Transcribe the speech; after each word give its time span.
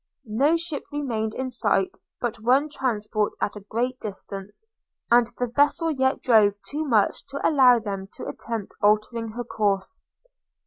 No 0.25 0.57
ship 0.57 0.83
remained 0.91 1.35
in 1.35 1.51
sight 1.51 1.97
but 2.19 2.39
one 2.39 2.69
transport 2.69 3.33
at 3.39 3.55
a 3.55 3.59
great 3.69 3.99
distance, 3.99 4.65
and 5.11 5.27
the 5.37 5.45
vessel 5.45 5.91
yet 5.91 6.23
drove 6.23 6.55
too 6.67 6.83
much 6.85 7.23
to 7.27 7.47
allow 7.47 7.77
them 7.77 8.07
to 8.15 8.25
attempt 8.27 8.73
altering 8.81 9.27
her 9.33 9.43
course. 9.43 10.01